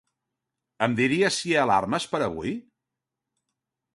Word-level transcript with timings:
Em 0.85 0.95
diries 0.99 1.37
si 1.41 1.51
hi 1.51 1.53
ha 1.59 1.67
alarmes 1.67 2.09
per 2.15 2.23
avui? 2.29 2.57